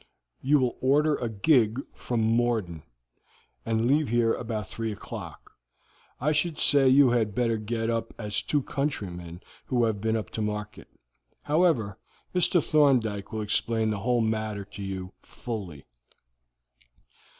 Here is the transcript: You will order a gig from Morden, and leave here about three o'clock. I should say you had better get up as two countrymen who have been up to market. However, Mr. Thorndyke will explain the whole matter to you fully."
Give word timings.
You 0.41 0.57
will 0.57 0.79
order 0.81 1.15
a 1.17 1.29
gig 1.29 1.79
from 1.93 2.21
Morden, 2.21 2.81
and 3.67 3.85
leave 3.85 4.07
here 4.09 4.33
about 4.33 4.67
three 4.67 4.91
o'clock. 4.91 5.51
I 6.19 6.31
should 6.31 6.57
say 6.57 6.89
you 6.89 7.11
had 7.11 7.35
better 7.35 7.57
get 7.57 7.87
up 7.91 8.11
as 8.17 8.41
two 8.41 8.63
countrymen 8.63 9.43
who 9.67 9.85
have 9.85 10.01
been 10.01 10.17
up 10.17 10.31
to 10.31 10.41
market. 10.41 10.87
However, 11.43 11.99
Mr. 12.33 12.67
Thorndyke 12.67 13.31
will 13.31 13.41
explain 13.43 13.91
the 13.91 13.99
whole 13.99 14.21
matter 14.21 14.65
to 14.65 14.81
you 14.81 15.13
fully." 15.21 15.85